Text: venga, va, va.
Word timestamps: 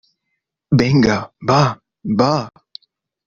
venga, 0.81 1.17
va, 1.51 1.61
va. 2.21 2.31